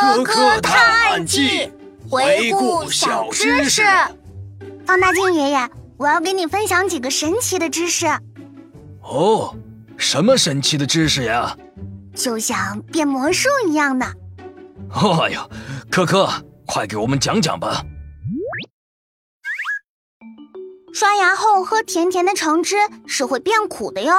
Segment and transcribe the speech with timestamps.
[0.00, 1.70] 科科探案记，
[2.08, 3.82] 回顾小知识。
[4.86, 8.06] 放大镜爷爷，我要给你分享几个神奇的知识。
[9.02, 9.54] 哦，
[9.98, 11.54] 什么神奇的知识呀？
[12.14, 14.06] 就像变魔术一样的。
[14.90, 15.46] 哎呀，
[15.90, 16.26] 科科，
[16.66, 17.84] 快给我们讲讲吧。
[20.94, 22.76] 刷牙后喝甜甜的橙汁
[23.06, 24.12] 是会变苦的哟，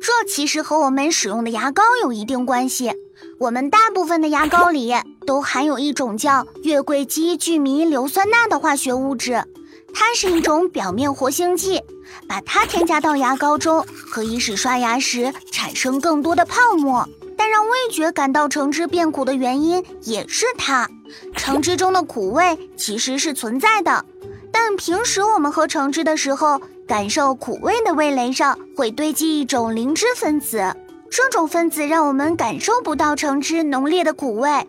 [0.00, 2.92] 这其实和我们使用的牙膏有一定关系。
[3.40, 4.94] 我们大部分的牙膏里
[5.26, 9.44] 都含有一种叫月桂基聚醚硫酸钠的化学物质，
[9.92, 11.82] 它是一种表面活性剂，
[12.28, 17.08] 把它添加到牙膏中，可以使刷牙时产生更多的泡沫。
[17.36, 20.88] 但让味觉感到橙汁变苦的原因也是它，
[21.34, 24.04] 橙汁中的苦味其实是存在的，
[24.52, 30.74] 但平时我们喝橙汁的时候，感受苦味的味蕾上会堆积一种灵芝分子。
[31.10, 34.66] 这种分子让我们感受不到橙汁浓烈的苦味，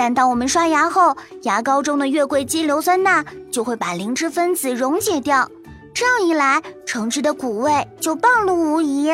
[0.00, 3.22] 但当我们刷牙后，牙膏中的月桂基硫酸钠
[3.52, 5.46] 就会把磷脂分子溶解掉，
[5.92, 9.10] 这样一来，橙汁的苦味就暴露无遗。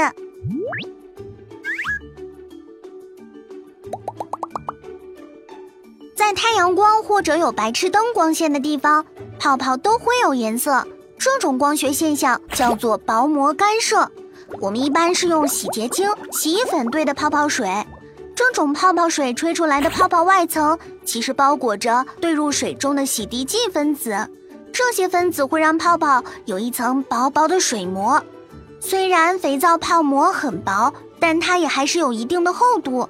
[6.14, 9.04] 在太阳光或者有白炽灯光线的地方，
[9.40, 10.86] 泡泡都会有颜色，
[11.18, 14.08] 这种光学现象叫做薄膜干涉。
[14.60, 17.68] 我们一般是用洗洁精、洗衣粉兑的泡泡水，
[18.48, 24.16] 这种泡泡水吹出来的泡泡外层其实包裹着兑入水中的洗涤剂分子，
[24.72, 28.22] 这些分子会让泡泡有一层薄薄的水膜。
[28.80, 33.06] 虽然肥皂泡膜很薄，但它也还是有一定的厚度。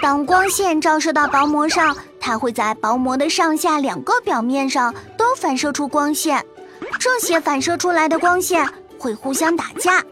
[0.00, 6.42] 当光线照射到薄膜上，它会在薄膜的上下两个表面上都反射出光线，
[7.00, 8.66] 这些反射出来的光线
[8.98, 10.02] 会互相打架。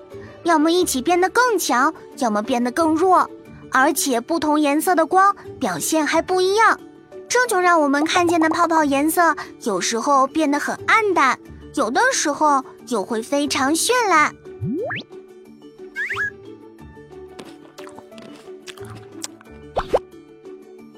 [0.42, 3.30] 要么一起变得更强，要么变得更弱，
[3.74, 6.78] 而且不同颜色的光表现还不一样，
[7.28, 11.36] 这就让我们看见的泡泡颜色有时候变得很暗淡，
[11.74, 14.32] 有的时候又会非常绚烂。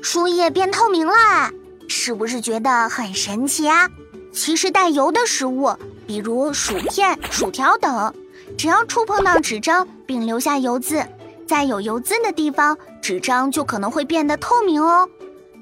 [0.03, 1.51] 树叶变透明了，
[1.89, 3.89] 是不是觉得很神奇啊？
[4.33, 5.75] 其实带油的食物，
[6.07, 8.15] 比如薯片、薯条等。
[8.59, 11.05] 只要触碰到纸张并留下油渍，
[11.47, 15.09] 在有油渍的地方，纸张就可能会变得透明哦。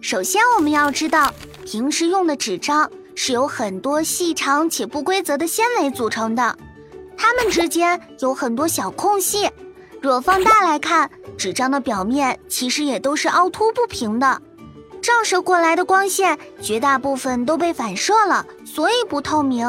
[0.00, 1.33] 首先，我们要知道，
[1.65, 6.56] 平时用的纸张是由很多细长且不规则的纤维组成的，
[7.17, 9.49] 它们之间有很多小空隙。
[10.00, 14.41] 若放大来看，纸张的表面其实也都是凹凸不平的。
[15.00, 19.67] 照射过来的光线绝大部分都被反射了，所以不透明。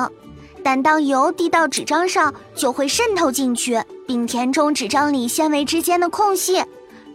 [0.65, 6.63] 但当油滴到纸张上，就会渗透进去，并填充纸张里纤维之间的空隙。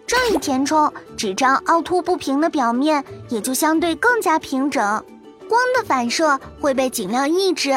[0.07, 5.05] 这一填充，纸张凹凸不平的表面也就相对更加平整，
[5.49, 7.77] 光的反射会被尽量抑制。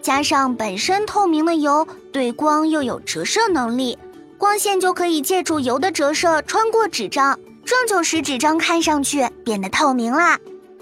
[0.00, 3.96] 加上本身透明的油对光又有折射能力，
[4.36, 10.40] 光线就可以借助油的折射穿过纸张，这就使纸张看上去变得透明啦。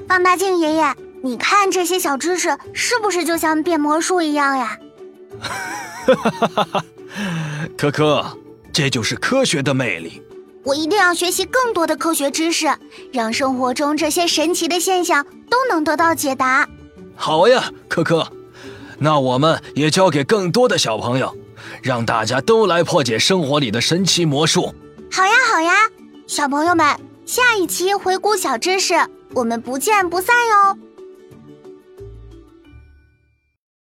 [0.09, 0.97] 放大镜爷爷。
[1.23, 4.79] 你看这些小知识是不是就像变魔术一样呀？
[5.39, 6.85] 哈哈哈哈哈！
[7.77, 8.39] 可可，
[8.73, 10.23] 这就是科学的魅力。
[10.63, 12.69] 我一定要学习更多的科学知识，
[13.13, 16.69] 让生活中这些神奇的现象都能得到解答。
[17.17, 18.27] 好呀，可可，
[18.99, 21.35] 那我们也教给更多的小朋友，
[21.83, 24.75] 让大家都来破解生活里的神奇魔术。
[25.11, 25.73] 好呀，好呀，
[26.27, 26.87] 小朋友们，
[27.25, 28.95] 下一期回顾小知识，
[29.35, 30.79] 我们不见不散哟。